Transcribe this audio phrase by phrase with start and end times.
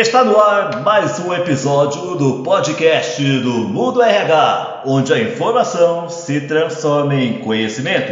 [0.00, 6.40] Está no ar mais um episódio do podcast do Mundo RH, onde a informação se
[6.40, 8.10] transforma em conhecimento.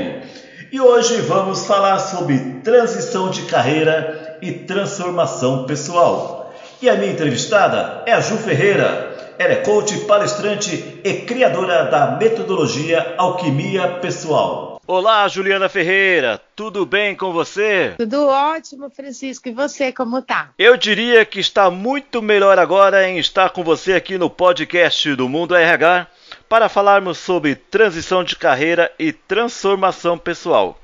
[0.71, 6.55] E hoje vamos falar sobre transição de carreira e transformação pessoal.
[6.83, 9.35] E a minha entrevistada é a Ju Ferreira.
[9.39, 14.68] Ela é coach, palestrante e criadora da metodologia Alquimia Pessoal.
[14.91, 17.95] Olá, Juliana Ferreira, tudo bem com você?
[17.99, 19.47] Tudo ótimo, Francisco.
[19.47, 20.49] E você, como tá?
[20.59, 25.29] Eu diria que está muito melhor agora em estar com você aqui no podcast do
[25.29, 26.07] Mundo RH
[26.49, 30.81] para falarmos sobre transição de carreira e transformação pessoal.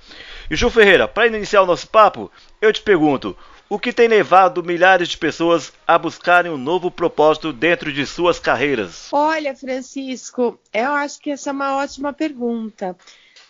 [0.51, 3.35] E Ju Ferreira, para iniciar o nosso papo, eu te pergunto:
[3.71, 8.39] o que tem levado milhares de pessoas a buscarem um novo propósito dentro de suas
[8.39, 9.09] carreiras?
[9.11, 12.95] Olha, Francisco, eu acho que essa é uma ótima pergunta.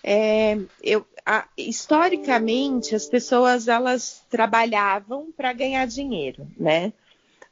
[0.07, 6.93] É, eu, a, historicamente, as pessoas elas trabalhavam para ganhar dinheiro, né?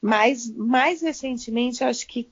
[0.02, 2.30] Mas mais recentemente, acho que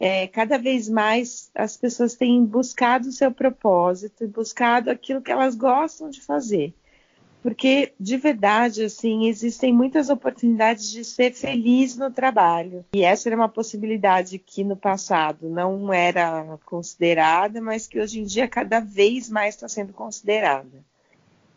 [0.00, 5.30] é, cada vez mais as pessoas têm buscado o seu propósito e buscado aquilo que
[5.30, 6.72] elas gostam de fazer
[7.48, 12.84] porque de verdade assim existem muitas oportunidades de ser feliz no trabalho.
[12.92, 18.24] E essa era uma possibilidade que no passado não era considerada mas que hoje em
[18.24, 20.84] dia cada vez mais está sendo considerada.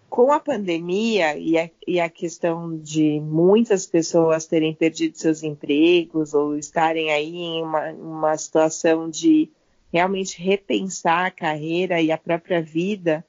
[0.10, 6.34] Com a pandemia e a, e a, questão de muitas pessoas terem perdido seus empregos
[6.34, 9.52] ou estarem aí em uma, uma situação de
[9.92, 13.26] realmente repensar a carreira e a própria vida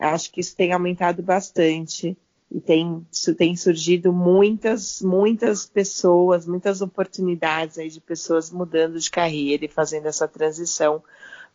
[0.00, 2.16] Acho que isso tem aumentado bastante
[2.50, 3.06] e tem,
[3.36, 10.06] tem surgido muitas, muitas pessoas, muitas oportunidades aí de pessoas mudando de carreira e fazendo
[10.06, 11.02] essa transição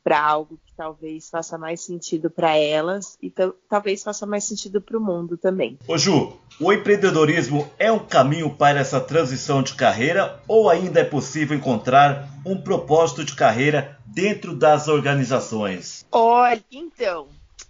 [0.05, 3.33] para algo que talvez faça mais sentido para elas e
[3.67, 5.79] talvez faça mais sentido para o mundo também.
[5.87, 11.03] Ô Ju, o empreendedorismo é um caminho para essa transição de carreira ou ainda é
[11.03, 16.05] possível encontrar um propósito de carreira dentro das organizações?
[16.11, 17.27] Olha, então,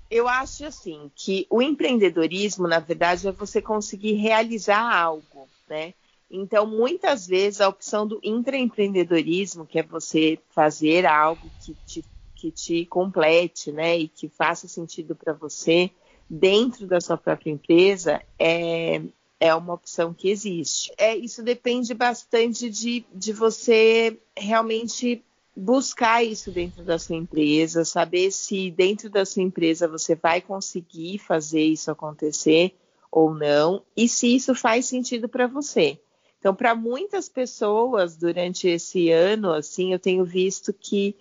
[0.10, 5.94] eu acho assim que o empreendedorismo, na verdade, é você conseguir realizar algo, né?
[6.30, 12.06] Então, muitas vezes a opção do intraempreendedorismo, que é você fazer algo que te,
[12.36, 15.92] que te complete, né, e que faça sentido para você
[16.30, 19.02] dentro da sua própria empresa, é,
[19.40, 20.92] é uma opção que existe.
[20.98, 25.24] É, isso depende bastante de, de você realmente
[25.56, 31.20] buscar isso dentro da sua empresa, saber se dentro da sua empresa você vai conseguir
[31.20, 32.76] fazer isso acontecer
[33.12, 35.98] ou não, e se isso faz sentido para você.
[36.38, 41.16] Então, para muitas pessoas durante esse ano, assim, eu tenho visto que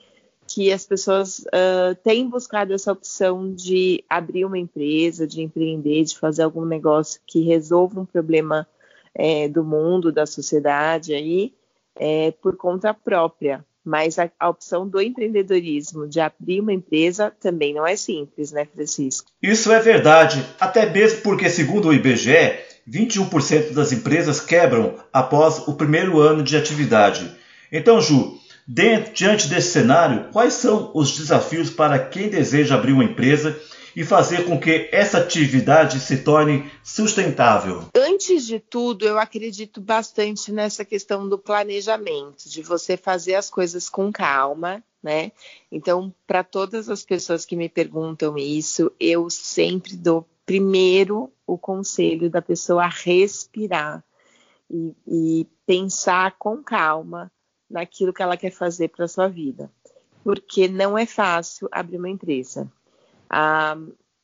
[0.46, 6.18] que as pessoas uh, têm buscado essa opção de abrir uma empresa, de empreender, de
[6.18, 8.68] fazer algum negócio que resolva um problema
[9.14, 11.54] é, do mundo, da sociedade aí,
[11.96, 13.64] é, por conta própria.
[13.84, 18.66] Mas a, a, opção do empreendedorismo de abrir uma empresa também não é simples, né,
[18.74, 19.30] Francisco?
[19.42, 22.58] Isso é verdade, até mesmo porque, segundo o IBGE,
[22.88, 27.30] 21% das empresas quebram após o primeiro ano de atividade.
[27.70, 28.38] Então, Ju,
[29.12, 33.58] diante desse cenário, quais são os desafios para quem deseja abrir uma empresa
[33.94, 37.84] e fazer com que essa atividade se torne sustentável?
[37.94, 43.88] Antes de tudo, eu acredito bastante nessa questão do planejamento, de você fazer as coisas
[43.88, 45.32] com calma, né?
[45.70, 52.30] Então, para todas as pessoas que me perguntam isso, eu sempre dou primeiro o conselho
[52.30, 54.02] da pessoa respirar
[54.70, 57.30] e, e pensar com calma
[57.70, 59.70] naquilo que ela quer fazer para sua vida,
[60.22, 62.70] porque não é fácil abrir uma empresa.
[63.28, 63.76] Ah,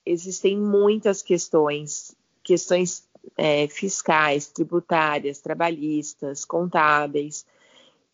[0.04, 7.46] existem muitas questões, questões é, fiscais, tributárias, trabalhistas, contábeis,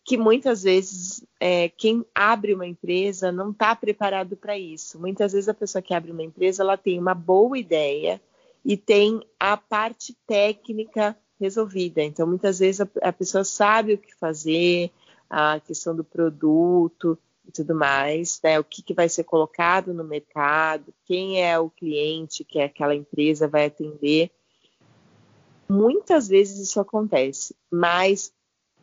[0.03, 4.99] que muitas vezes é, quem abre uma empresa não está preparado para isso.
[4.99, 8.21] Muitas vezes a pessoa que abre uma empresa ela tem uma boa ideia
[8.63, 12.01] e tem a parte técnica resolvida.
[12.01, 14.91] Então, muitas vezes a, a pessoa sabe o que fazer,
[15.29, 17.17] a questão do produto,
[17.47, 18.59] e tudo mais, né?
[18.59, 23.47] O que, que vai ser colocado no mercado, quem é o cliente que aquela empresa
[23.47, 24.29] vai atender.
[25.69, 28.33] Muitas vezes isso acontece, mas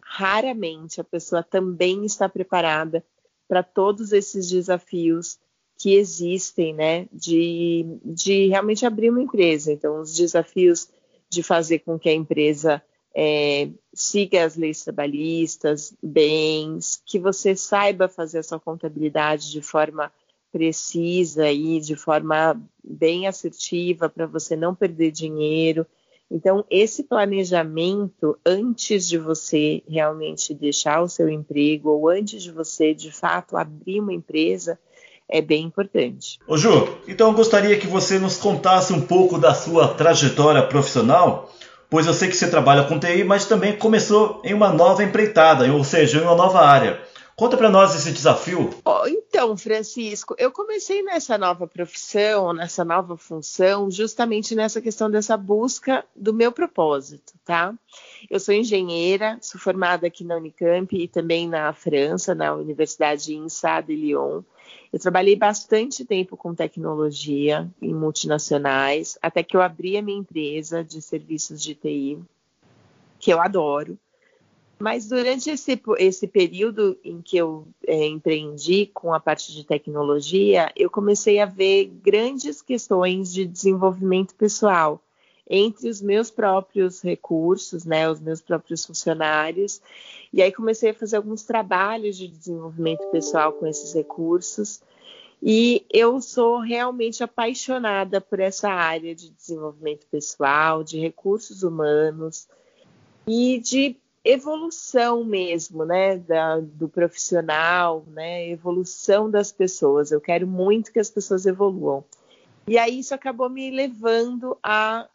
[0.02, 3.04] raramente a pessoa também está preparada
[3.46, 5.38] para todos esses desafios
[5.76, 9.72] que existem, né, de, de realmente abrir uma empresa.
[9.72, 10.88] Então, os desafios
[11.28, 12.82] de fazer com que a empresa
[13.14, 20.12] é, siga as leis trabalhistas, bens, que você saiba fazer a sua contabilidade de forma
[20.52, 25.84] precisa e de forma bem assertiva para você não perder dinheiro.
[26.30, 32.94] Então, esse planejamento, antes de você realmente deixar o seu emprego, ou antes de você,
[32.94, 34.78] de fato, abrir uma empresa,
[35.28, 36.38] é bem importante.
[36.46, 41.52] Ô Ju, então eu gostaria que você nos contasse um pouco da sua trajetória profissional,
[41.94, 45.72] pois eu sei que você trabalha com TI, mas também começou em uma nova empreitada,
[45.72, 47.00] ou seja, em uma nova área.
[47.36, 48.70] Conta para nós esse desafio.
[48.84, 55.36] Oh, então, Francisco, eu comecei nessa nova profissão, nessa nova função, justamente nessa questão dessa
[55.36, 57.72] busca do meu propósito, tá?
[58.28, 63.80] Eu sou engenheira, sou formada aqui na Unicamp e também na França, na Universidade INSA
[63.82, 64.42] de Lyon.
[64.92, 70.84] Eu trabalhei bastante tempo com tecnologia em multinacionais, até que eu abri a minha empresa
[70.84, 72.18] de serviços de TI,
[73.18, 73.98] que eu adoro.
[74.78, 80.72] Mas durante esse, esse período em que eu é, empreendi com a parte de tecnologia,
[80.76, 85.00] eu comecei a ver grandes questões de desenvolvimento pessoal
[85.48, 89.80] entre os meus próprios recursos, né, os meus próprios funcionários.
[90.32, 94.80] E aí comecei a fazer alguns trabalhos de desenvolvimento pessoal com esses recursos.
[95.42, 102.48] E eu sou realmente apaixonada por essa área de desenvolvimento pessoal, de recursos humanos
[103.26, 110.10] e de evolução mesmo, né, da, do profissional, né, evolução das pessoas.
[110.10, 112.02] Eu quero muito que as pessoas evoluam.
[112.66, 115.06] E aí isso acabou me levando a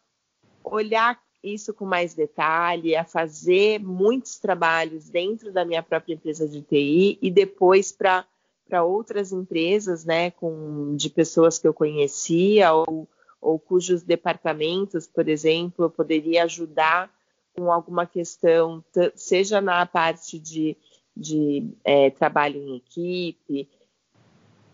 [0.64, 6.60] olhar isso com mais detalhe, a fazer muitos trabalhos dentro da minha própria empresa de
[6.60, 8.26] TI e depois para
[8.70, 13.08] para outras empresas, né, com, de pessoas que eu conhecia ou,
[13.40, 17.12] ou cujos departamentos, por exemplo, eu poderia ajudar
[17.52, 18.82] com alguma questão,
[19.16, 20.76] seja na parte de,
[21.16, 23.68] de é, trabalho em equipe,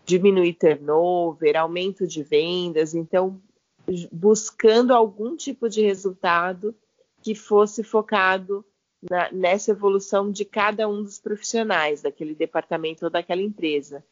[0.05, 3.41] diminuir turnover, aumento de vendas, então
[4.11, 6.75] buscando algum tipo de resultado
[7.21, 8.65] que fosse focado
[9.09, 14.03] na, nessa evolução de cada um dos profissionais daquele departamento ou daquela empresa.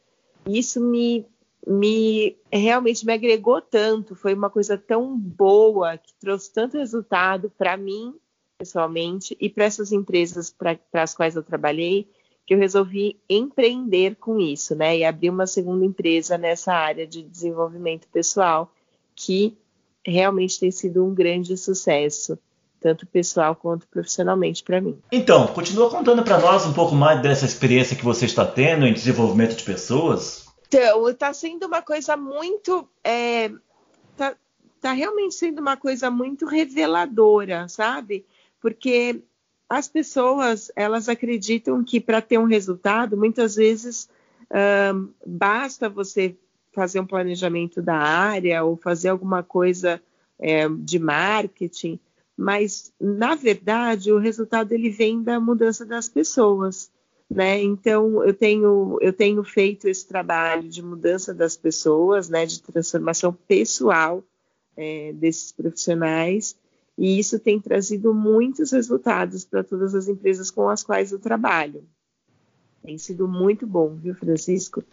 [0.46, 1.26] Isso me,
[1.66, 7.76] me realmente me agregou tanto, foi uma coisa tão boa que trouxe tanto resultado para
[7.76, 8.14] mim
[8.58, 12.08] pessoalmente e para essas empresas para as quais eu trabalhei
[12.46, 14.96] que eu resolvi empreender com isso, né?
[14.96, 18.72] E abrir uma segunda empresa nessa área de desenvolvimento pessoal
[19.16, 19.58] que
[20.10, 22.38] realmente tem sido um grande sucesso
[22.80, 24.98] tanto pessoal quanto profissionalmente para mim.
[25.10, 28.92] Então, continua contando para nós um pouco mais dessa experiência que você está tendo em
[28.92, 30.46] desenvolvimento de pessoas.
[30.68, 33.50] Então, está sendo uma coisa muito, é,
[34.16, 34.36] tá,
[34.80, 38.24] tá realmente sendo uma coisa muito reveladora, sabe?
[38.60, 39.22] Porque
[39.68, 44.08] as pessoas elas acreditam que para ter um resultado, muitas vezes
[44.94, 46.36] um, basta você
[46.76, 49.98] fazer um planejamento da área ou fazer alguma coisa
[50.38, 51.98] é, de marketing,
[52.36, 56.90] mas na verdade o resultado ele vem da mudança das pessoas,
[57.30, 57.62] né?
[57.62, 62.44] Então eu tenho eu tenho feito esse trabalho de mudança das pessoas, né?
[62.44, 64.22] De transformação pessoal
[64.76, 66.54] é, desses profissionais
[66.98, 71.84] e isso tem trazido muitos resultados para todas as empresas com as quais eu trabalho.
[72.82, 74.84] Tem sido muito bom, viu, Francisco?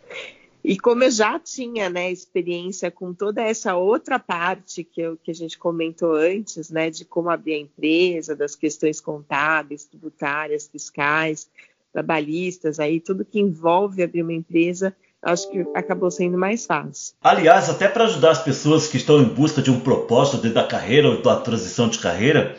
[0.64, 5.30] E como eu já tinha né, experiência com toda essa outra parte que, eu, que
[5.30, 11.50] a gente comentou antes, né, de como abrir a empresa, das questões contábeis, tributárias, fiscais,
[11.92, 17.14] trabalhistas, aí tudo que envolve abrir uma empresa, acho que acabou sendo mais fácil.
[17.22, 20.68] Aliás, até para ajudar as pessoas que estão em busca de um propósito dentro da
[20.68, 22.56] carreira ou da transição de carreira,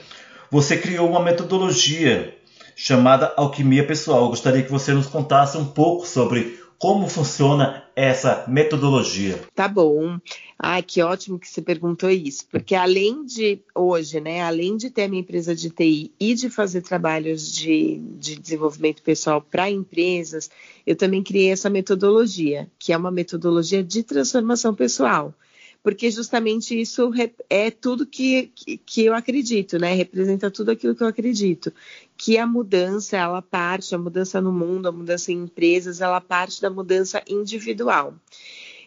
[0.50, 2.36] você criou uma metodologia
[2.76, 4.24] chamada Alquimia Pessoal.
[4.24, 9.40] Eu gostaria que você nos contasse um pouco sobre como funciona essa metodologia?
[9.54, 10.18] Tá bom.
[10.58, 15.04] Ai, que ótimo que você perguntou isso, porque além de hoje, né, além de ter
[15.04, 20.50] a minha empresa de TI e de fazer trabalhos de, de desenvolvimento pessoal para empresas,
[20.86, 25.34] eu também criei essa metodologia, que é uma metodologia de transformação pessoal
[25.84, 27.12] porque justamente isso
[27.50, 28.50] é tudo que,
[28.86, 29.92] que, eu acredito, né?
[29.92, 31.70] Representa tudo aquilo que eu acredito.
[32.16, 36.62] Que a mudança, ela parte, a mudança no mundo, a mudança em empresas, ela parte
[36.62, 38.14] da mudança individual.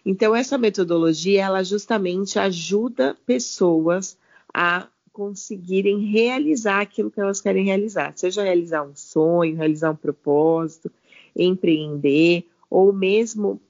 [0.03, 4.17] Então, essa metodologia, ela justamente ajuda pessoas
[4.51, 10.91] a conseguirem realizar aquilo que elas querem realizar, seja realizar um sonho, realizar um propósito,
[11.35, 13.61] empreender, ou mesmo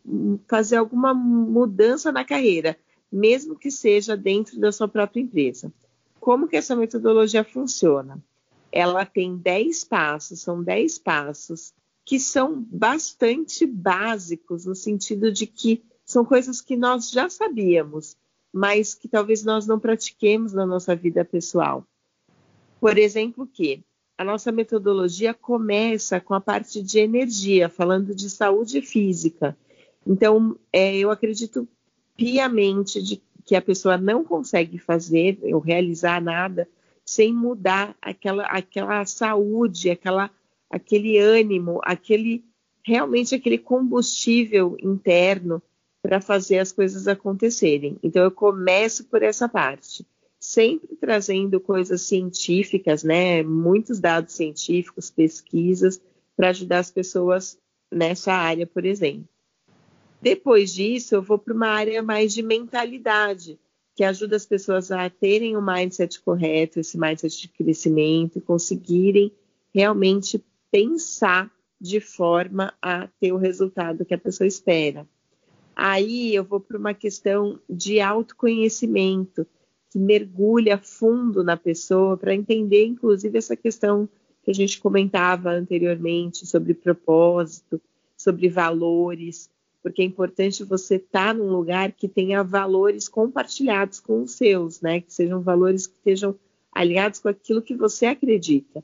[0.48, 2.78] fazer alguma mudança na carreira
[3.12, 5.72] mesmo que seja dentro da sua própria empresa.
[6.20, 8.22] Como que essa metodologia funciona?
[8.72, 11.74] Ela tem 10 passos, são 10 passos
[12.04, 18.16] que são bastante básicos no sentido de que são coisas que nós já sabíamos,
[18.52, 21.86] mas que talvez nós não pratiquemos na nossa vida pessoal.
[22.80, 23.84] Por exemplo, que
[24.18, 29.58] a nossa metodologia começa com a parte de energia, falando de saúde física.
[30.06, 31.68] Então, é, eu acredito
[32.18, 36.68] piamente de que a pessoa não consegue fazer ou realizar nada
[37.06, 40.30] sem mudar aquela, aquela saúde, aquela,
[40.70, 42.44] aquele ânimo, aquele
[42.84, 45.62] realmente aquele combustível interno
[46.02, 47.98] para fazer as coisas acontecerem.
[48.02, 50.06] Então eu começo por essa parte,
[50.40, 56.02] sempre trazendo coisas científicas, né, muitos dados científicos, pesquisas
[56.36, 57.58] para ajudar as pessoas
[57.92, 59.28] nessa área, por exemplo.
[60.22, 63.60] Depois disso, eu vou para uma área mais de mentalidade,
[63.96, 69.32] que ajuda as pessoas a terem o um mindset correto, esse mindset de crescimento, conseguirem
[69.74, 75.08] realmente pensar de forma a ter o resultado que a pessoa espera.
[75.76, 79.46] Aí eu vou para uma questão de autoconhecimento,
[79.92, 84.10] que mergulha fundo na pessoa para entender, inclusive, essa questão
[84.44, 87.80] que a gente comentava anteriormente sobre propósito,
[88.18, 89.50] sobre valores,
[89.88, 94.82] porque é importante você estar tá num lugar que tenha valores compartilhados com os seus,
[94.82, 95.00] né?
[95.00, 96.38] Que sejam valores que estejam
[96.74, 98.84] alinhados com aquilo que você acredita.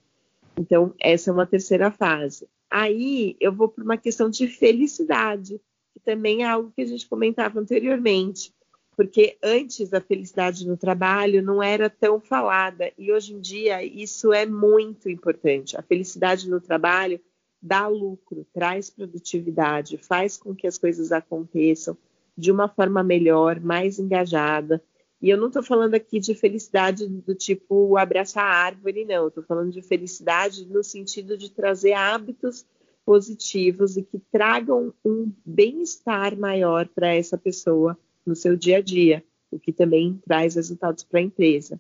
[0.57, 2.47] Então, essa é uma terceira fase.
[2.71, 5.59] Aí eu vou para uma questão de felicidade,
[5.93, 8.53] que também é algo que a gente comentava anteriormente,
[8.95, 14.31] porque antes a felicidade no trabalho não era tão falada e hoje em dia isso
[14.31, 15.75] é muito importante.
[15.75, 17.19] A felicidade no trabalho
[17.63, 21.97] dá lucro, traz produtividade, faz com que as coisas aconteçam
[22.37, 24.83] de uma forma melhor, mais engajada.
[25.21, 29.29] E eu não estou falando aqui de felicidade do tipo abraçar a árvore, não.
[29.29, 32.65] Estou falando de felicidade no sentido de trazer hábitos
[33.05, 39.23] positivos e que tragam um bem-estar maior para essa pessoa no seu dia a dia,
[39.49, 41.79] o que também traz resultados para a empresa.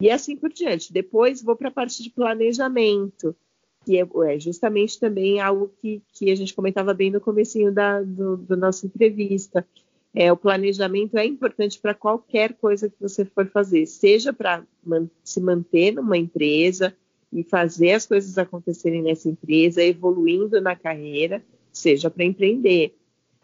[0.00, 0.92] E assim por diante.
[0.92, 3.36] Depois vou para a parte de planejamento
[3.84, 8.02] que é, é, justamente também algo que, que a gente comentava bem no comecinho da
[8.02, 9.66] do, do nossa entrevista.
[10.14, 15.08] É, o planejamento é importante para qualquer coisa que você for fazer, seja para man
[15.22, 16.94] se manter numa empresa
[17.32, 22.92] e fazer as coisas acontecerem nessa empresa, evoluindo na carreira, seja para empreender.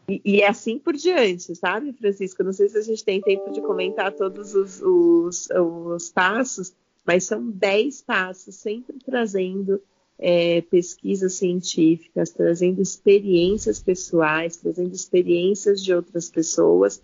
[0.08, 2.42] E, e, é assim por diante, sabe, Francisco?
[2.42, 6.74] Não sei se a gente tem tempo de comentar todos os, os, os passos,
[7.04, 9.80] mas são dez passos, sempre trazendo
[10.18, 17.02] é, pesquisas científicas, trazendo experiências pessoais, trazendo experiências de outras pessoas,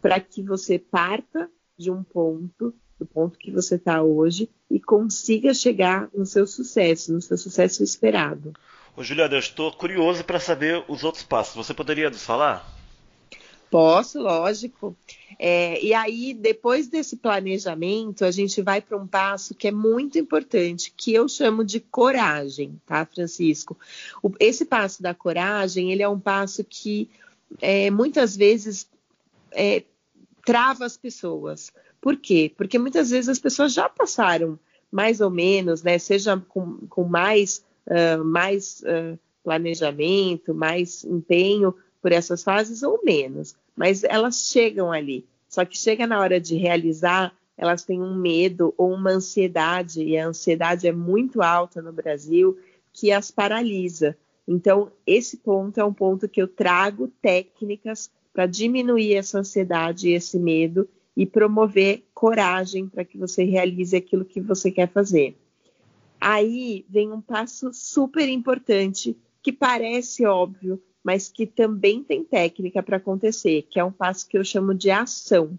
[0.00, 5.52] para que você parta de um ponto, do ponto que você está hoje, e consiga
[5.52, 8.52] chegar no seu sucesso, no seu sucesso esperado.
[8.96, 11.54] Ô, Juliana, eu estou curioso para saber os outros passos.
[11.54, 12.73] Você poderia nos falar?
[13.74, 14.96] Posso, lógico.
[15.36, 20.16] É, e aí, depois desse planejamento, a gente vai para um passo que é muito
[20.16, 23.76] importante, que eu chamo de coragem, tá, Francisco?
[24.22, 27.10] O, esse passo da coragem, ele é um passo que
[27.60, 28.88] é, muitas vezes
[29.50, 29.82] é,
[30.46, 31.72] trava as pessoas.
[32.00, 32.52] Por quê?
[32.56, 34.56] Porque muitas vezes as pessoas já passaram
[34.88, 42.12] mais ou menos, né, seja com, com mais, uh, mais uh, planejamento, mais empenho por
[42.12, 45.26] essas fases ou menos mas elas chegam ali.
[45.48, 50.18] Só que chega na hora de realizar, elas têm um medo ou uma ansiedade, e
[50.18, 52.58] a ansiedade é muito alta no Brasil,
[52.92, 54.16] que as paralisa.
[54.46, 60.14] Então, esse ponto é um ponto que eu trago técnicas para diminuir essa ansiedade e
[60.14, 65.36] esse medo e promover coragem para que você realize aquilo que você quer fazer.
[66.20, 72.96] Aí vem um passo super importante que parece óbvio, mas que também tem técnica para
[72.96, 75.58] acontecer, que é um passo que eu chamo de ação.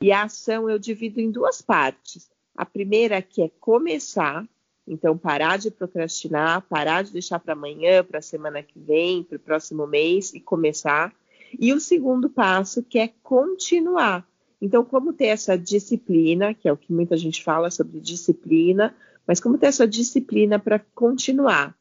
[0.00, 2.30] E a ação eu divido em duas partes.
[2.56, 4.48] A primeira que é começar,
[4.86, 9.36] então parar de procrastinar, parar de deixar para amanhã, para a semana que vem, para
[9.36, 11.12] o próximo mês e começar.
[11.58, 14.24] E o segundo passo que é continuar.
[14.60, 18.94] Então, como ter essa disciplina, que é o que muita gente fala sobre disciplina,
[19.26, 21.76] mas como ter essa disciplina para continuar?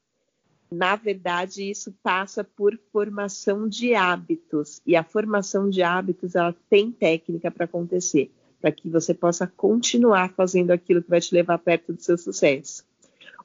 [0.74, 4.82] Na verdade, isso passa por formação de hábitos.
[4.86, 10.34] E a formação de hábitos, ela tem técnica para acontecer, para que você possa continuar
[10.34, 12.84] fazendo aquilo que vai te levar perto do seu sucesso.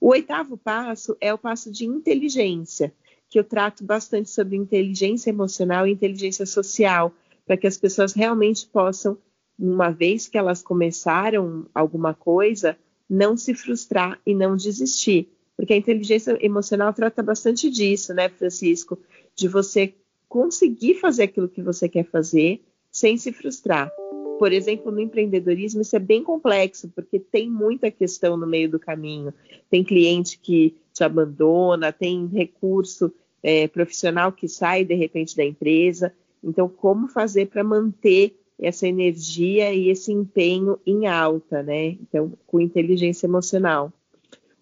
[0.01, 2.95] O oitavo passo é o passo de inteligência,
[3.29, 7.13] que eu trato bastante sobre inteligência emocional e inteligência social,
[7.45, 9.19] para que as pessoas realmente possam,
[9.59, 15.77] uma vez que elas começaram alguma coisa, não se frustrar e não desistir porque a
[15.77, 18.97] inteligência emocional trata bastante disso, né, Francisco?
[19.35, 19.93] De você
[20.29, 22.63] conseguir fazer aquilo que você quer fazer
[22.93, 23.93] sem se frustrar.
[24.39, 28.79] por exemplo, no empreendedorismo, isso é bem complexo, porque tem muita questão no meio do
[28.79, 29.35] caminho.
[29.69, 33.13] Tem cliente que te abandona, tem recurso
[33.43, 36.15] é, profissional que sai de repente da empresa.
[36.41, 41.89] Então, como fazer para manter essa energia e esse empenho em alta, né?
[41.89, 43.93] Então, com inteligência emocional.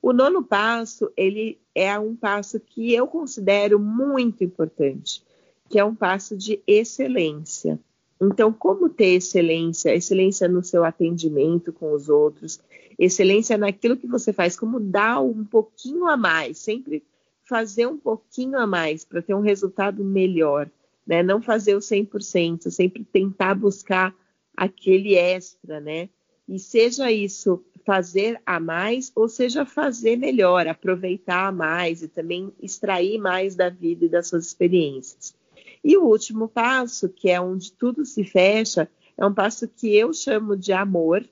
[0.00, 5.22] O nono passo, ele é um passo que eu considero muito importante,
[5.68, 7.78] que é um passo de excelência.
[8.20, 9.94] Então, como ter excelência?
[9.94, 12.60] Excelência no seu atendimento com os outros,
[12.98, 17.04] excelência naquilo que você faz, como dar um pouquinho a mais, sempre
[17.44, 20.70] fazer um pouquinho a mais para ter um resultado melhor,
[21.06, 21.22] né?
[21.22, 24.14] Não fazer o 100%, sempre tentar buscar
[24.56, 26.08] aquele extra, né?
[26.48, 33.16] E seja isso fazer a mais ou seja fazer melhor, aproveitar mais e também extrair
[33.16, 35.36] mais da vida e das suas experiências.
[35.84, 40.12] E o último passo, que é onde tudo se fecha, é um passo que eu
[40.12, 41.24] chamo de amor.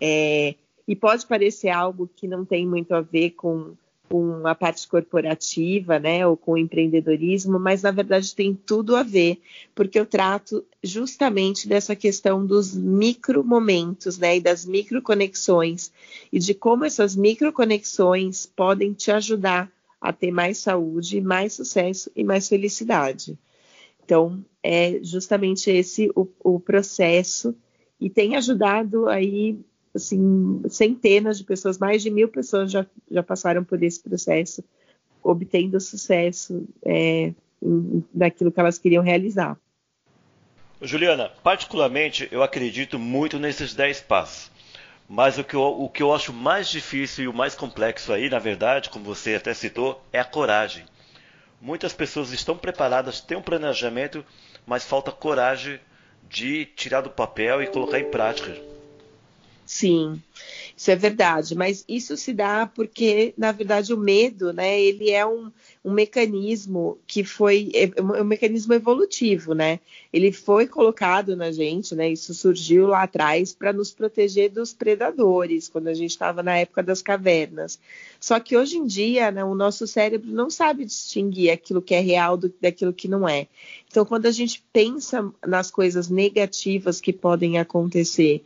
[0.00, 0.56] É,
[0.88, 3.76] e pode parecer algo que não tem muito a ver com,
[4.08, 9.02] com a parte corporativa, né, ou com o empreendedorismo, mas na verdade tem tudo a
[9.02, 9.40] ver,
[9.74, 15.92] porque eu trato justamente dessa questão dos micro momentos, né, e das micro conexões
[16.32, 22.10] e de como essas micro conexões podem te ajudar a ter mais saúde, mais sucesso
[22.14, 23.38] e mais felicidade.
[24.04, 27.54] Então, é justamente esse o, o processo
[27.98, 29.58] e tem ajudado aí
[29.94, 34.64] assim, centenas de pessoas, mais de mil pessoas já, já passaram por esse processo,
[35.22, 37.32] obtendo sucesso é,
[38.14, 39.56] naquilo que elas queriam realizar.
[40.82, 44.52] Juliana, particularmente eu acredito muito nesses 10 passos.
[45.08, 48.30] Mas o que, eu, o que eu acho mais difícil e o mais complexo aí,
[48.30, 50.84] na verdade, como você até citou, é a coragem.
[51.60, 54.24] Muitas pessoas estão preparadas, têm um planejamento,
[54.66, 55.78] mas falta coragem
[56.28, 58.73] de tirar do papel e colocar em prática.
[59.66, 60.22] Sim,
[60.76, 65.24] isso é verdade, mas isso se dá porque, na verdade, o medo, né, ele é
[65.24, 65.50] um,
[65.82, 69.80] um mecanismo que foi é, é um mecanismo evolutivo, né?
[70.12, 72.10] Ele foi colocado na gente, né?
[72.10, 76.82] Isso surgiu lá atrás para nos proteger dos predadores, quando a gente estava na época
[76.82, 77.78] das cavernas.
[78.20, 82.00] Só que hoje em dia, né, o nosso cérebro não sabe distinguir aquilo que é
[82.00, 83.46] real do, daquilo que não é.
[83.88, 88.44] Então, quando a gente pensa nas coisas negativas que podem acontecer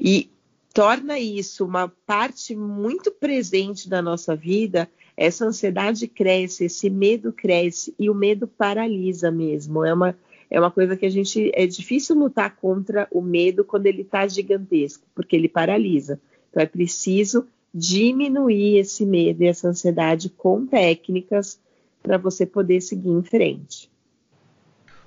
[0.00, 0.28] e
[0.76, 4.86] torna isso uma parte muito presente da nossa vida,
[5.16, 9.86] essa ansiedade cresce, esse medo cresce e o medo paralisa mesmo.
[9.86, 10.14] É uma,
[10.50, 14.28] é uma coisa que a gente é difícil lutar contra o medo quando ele está
[14.28, 16.20] gigantesco, porque ele paralisa.
[16.50, 21.58] Então é preciso diminuir esse medo e essa ansiedade com técnicas
[22.02, 23.90] para você poder seguir em frente.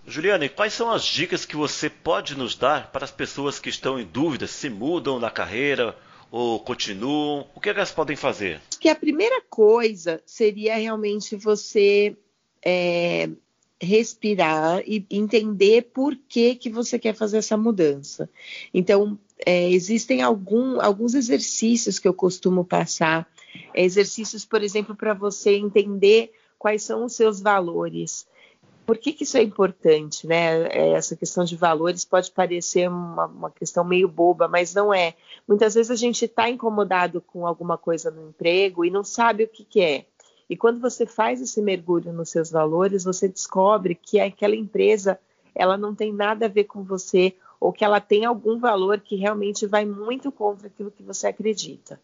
[0.09, 3.69] Juliana, e quais são as dicas que você pode nos dar para as pessoas que
[3.69, 5.95] estão em dúvida se mudam na carreira
[6.31, 7.47] ou continuam?
[7.53, 8.61] O que elas podem fazer?
[8.79, 12.17] Que a primeira coisa seria realmente você
[12.63, 13.29] é,
[13.81, 18.29] respirar e entender por que, que você quer fazer essa mudança.
[18.73, 23.27] Então, é, existem algum, alguns exercícios que eu costumo passar,
[23.73, 28.27] é, exercícios, por exemplo, para você entender quais são os seus valores.
[28.89, 30.65] Por que, que isso é importante, né?
[30.69, 35.13] É, essa questão de valores pode parecer uma, uma questão meio boba, mas não é.
[35.47, 39.47] Muitas vezes a gente está incomodado com alguma coisa no emprego e não sabe o
[39.47, 40.07] que, que é.
[40.49, 45.19] E quando você faz esse mergulho nos seus valores, você descobre que aquela empresa
[45.53, 49.15] ela não tem nada a ver com você ou que ela tem algum valor que
[49.15, 52.01] realmente vai muito contra aquilo que você acredita.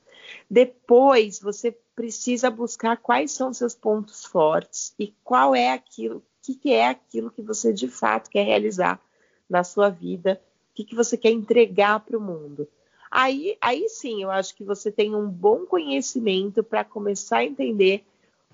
[0.48, 6.72] Depois, você precisa buscar quais são seus pontos fortes e qual é aquilo que, que
[6.72, 9.02] é aquilo que você de fato quer realizar
[9.50, 10.40] na sua vida,
[10.72, 12.68] o que, que você quer entregar para o mundo.
[13.10, 18.04] Aí, aí sim, eu acho que você tem um bom conhecimento para começar a entender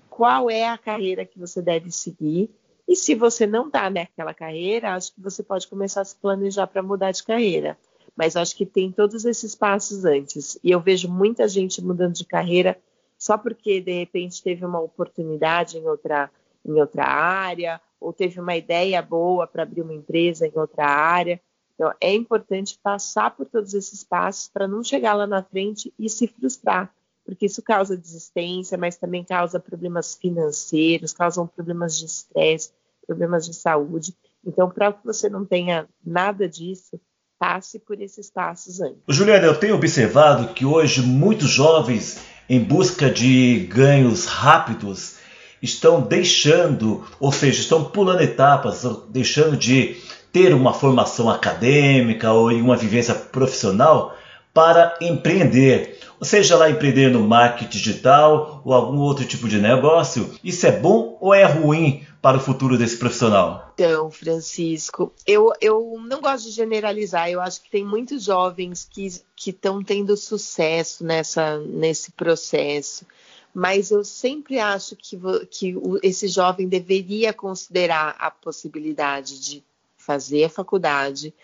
[0.08, 2.50] qual é a carreira que você deve seguir.
[2.88, 6.66] E se você não está naquela carreira, acho que você pode começar a se planejar
[6.66, 7.78] para mudar de carreira.
[8.14, 10.58] Mas acho que tem todos esses passos antes.
[10.62, 12.78] E eu vejo muita gente mudando de carreira
[13.18, 16.30] só porque de repente teve uma oportunidade em outra
[16.64, 21.40] em outra área, ou teve uma ideia boa para abrir uma empresa em outra área.
[21.74, 26.08] Então, é importante passar por todos esses passos para não chegar lá na frente e
[26.08, 26.92] se frustrar,
[27.24, 32.72] porque isso causa desistência, mas também causa problemas financeiros, causam problemas de estresse,
[33.06, 34.14] problemas de saúde.
[34.44, 37.00] Então, para que você não tenha nada disso,
[37.38, 39.00] passe por esses passos antes.
[39.08, 45.16] Juliana, eu tenho observado que hoje muitos jovens, em busca de ganhos rápidos,
[45.62, 49.96] estão deixando, ou seja, estão pulando etapas, deixando de
[50.32, 54.16] ter uma formação acadêmica ou em uma vivência profissional
[54.52, 60.30] para empreender, ou seja lá empreender no marketing digital ou algum outro tipo de negócio.
[60.42, 63.72] Isso é bom ou é ruim para o futuro desse profissional?
[63.74, 67.28] Então, Francisco, eu, eu não gosto de generalizar.
[67.28, 73.04] Eu acho que tem muitos jovens que estão tendo sucesso nessa, nesse processo.
[73.54, 79.64] Mas eu sempre acho que, que esse jovem deveria considerar a possibilidade de
[79.96, 81.34] fazer a faculdade,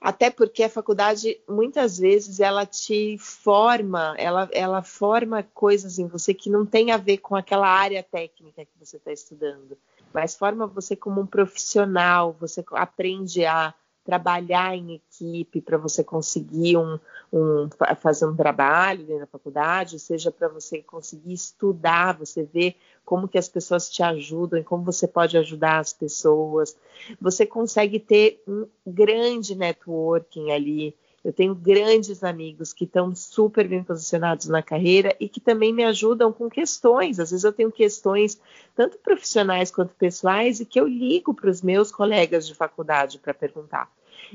[0.00, 6.32] até porque a faculdade muitas vezes ela te forma, ela, ela forma coisas em você
[6.32, 9.76] que não tem a ver com aquela área técnica que você está estudando,
[10.12, 13.74] mas forma você como um profissional, você aprende a
[14.10, 16.98] trabalhar em equipe para você conseguir um,
[17.32, 17.68] um,
[18.00, 23.48] fazer um trabalho da faculdade, seja para você conseguir estudar, você ver como que as
[23.48, 26.76] pessoas te ajudam e como você pode ajudar as pessoas.
[27.20, 30.92] Você consegue ter um grande networking ali.
[31.24, 35.84] Eu tenho grandes amigos que estão super bem posicionados na carreira e que também me
[35.84, 37.20] ajudam com questões.
[37.20, 38.40] Às vezes eu tenho questões
[38.74, 43.32] tanto profissionais quanto pessoais e que eu ligo para os meus colegas de faculdade para
[43.32, 43.88] perguntar.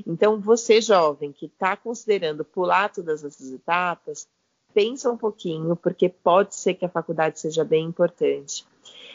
[0.06, 4.26] Então, você jovem que está considerando pular todas essas etapas,
[4.74, 8.66] pensa um pouquinho, porque pode ser que a faculdade seja bem importante.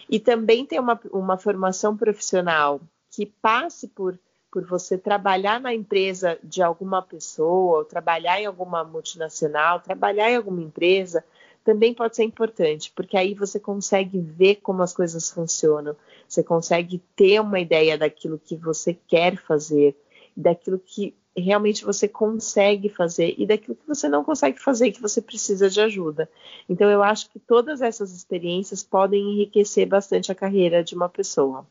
[0.10, 4.18] E também tem uma, uma formação profissional que passe por,
[4.52, 10.36] por você trabalhar na empresa de alguma pessoa, ou trabalhar em alguma multinacional, trabalhar em
[10.36, 11.24] alguma empresa,
[11.64, 15.96] também pode ser importante, porque aí você consegue ver como as coisas funcionam,
[16.28, 19.96] você consegue ter uma ideia daquilo que você quer fazer,
[20.36, 25.02] daquilo que realmente você consegue fazer e daquilo que você não consegue fazer e que
[25.02, 26.30] você precisa de ajuda.
[26.68, 31.66] Então eu acho que todas essas experiências podem enriquecer bastante a carreira de uma pessoa.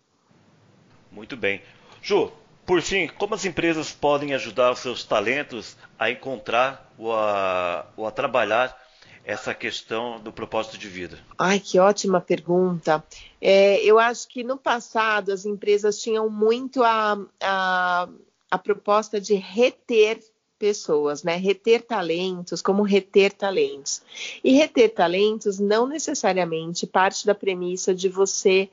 [1.12, 1.60] Muito bem.
[2.00, 2.30] Ju,
[2.64, 8.06] por fim, como as empresas podem ajudar os seus talentos a encontrar ou a, ou
[8.06, 8.78] a trabalhar
[9.24, 11.18] essa questão do propósito de vida?
[11.38, 13.04] Ai, que ótima pergunta.
[13.40, 18.08] É, eu acho que no passado as empresas tinham muito a, a
[18.50, 20.20] a proposta de reter
[20.58, 21.36] pessoas, né?
[21.36, 24.02] Reter talentos, como reter talentos.
[24.44, 28.68] E reter talentos não necessariamente parte da premissa de você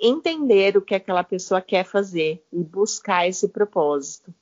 [0.00, 4.34] entender o que aquela pessoa quer fazer e buscar esse propósito.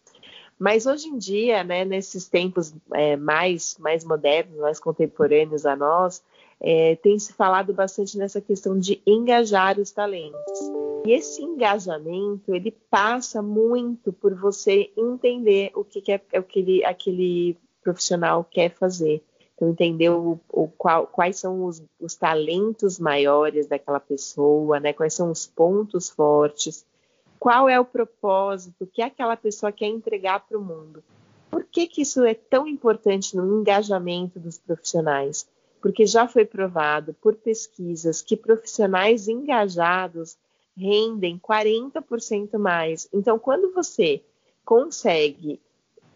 [0.59, 6.23] Mas hoje em dia, né, nesses tempos é, mais, mais modernos, mais contemporâneos a nós,
[6.59, 10.86] é, tem se falado bastante nessa questão de engajar os talentos.
[11.07, 16.85] E esse engajamento, ele passa muito por você entender o que, que é, é aquele,
[16.85, 19.23] aquele profissional quer fazer.
[19.55, 24.93] Então, entender o, o qual, quais são os, os, talentos maiores daquela pessoa, né?
[24.93, 26.85] quais são os pontos fortes,
[27.39, 31.05] qual é o propósito que aquela pessoa quer entregar para o mundo.
[31.49, 35.47] Por que, que isso é tão importante no engajamento dos profissionais?
[35.81, 40.37] Porque já foi provado por pesquisas que profissionais engajados
[40.77, 43.09] rendem 40% mais.
[43.13, 44.23] Então, quando você
[44.65, 45.61] consegue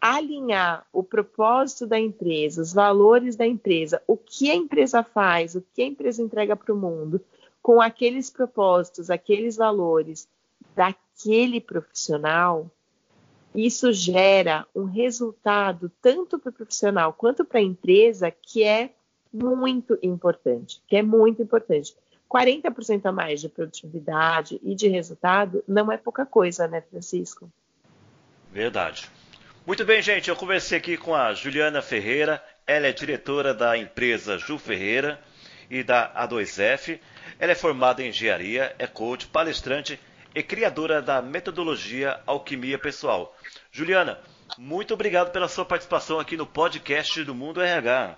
[0.00, 5.64] alinhar o propósito da empresa, os valores da empresa, o que a empresa faz, o
[5.74, 7.20] que a empresa entrega para o mundo,
[7.62, 10.26] com aqueles propósitos, aqueles valores
[10.74, 12.70] daquele profissional,
[13.54, 18.90] isso gera um resultado tanto para o profissional quanto para a empresa que é
[19.32, 21.94] muito importante, que é muito importante.
[22.30, 27.50] 40% a mais de produtividade e de resultado não é pouca coisa, né, Francisco?
[28.52, 29.08] Verdade.
[29.66, 30.30] Muito bem, gente.
[30.30, 32.42] Eu conversei aqui com a Juliana Ferreira.
[32.66, 35.20] Ela é diretora da empresa Ju Ferreira
[35.68, 37.00] e da A2F.
[37.38, 39.98] Ela é formada em engenharia, é coach, palestrante
[40.34, 43.36] e criadora da metodologia Alquimia Pessoal.
[43.72, 44.18] Juliana,
[44.58, 48.16] muito obrigado pela sua participação aqui no podcast do Mundo RH.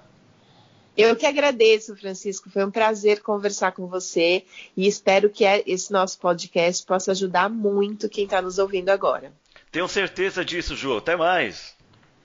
[0.97, 2.51] Eu que agradeço, Francisco.
[2.51, 4.45] Foi um prazer conversar com você
[4.77, 9.33] e espero que esse nosso podcast possa ajudar muito quem está nos ouvindo agora.
[9.71, 10.99] Tenho certeza disso, Ju.
[10.99, 11.75] Até mais.